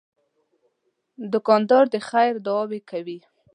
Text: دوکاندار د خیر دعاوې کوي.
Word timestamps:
دوکاندار 1.31 1.85
د 1.93 1.95
خیر 2.09 2.33
دعاوې 2.45 2.79
کوي. 2.89 3.19